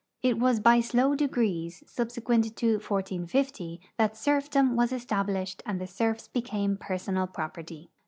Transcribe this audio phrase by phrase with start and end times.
[0.23, 6.27] It Avas by sIoav degrees, subsequent to 1450, that serfdom Avas established and the serfs
[6.27, 7.91] became ])ersonal property.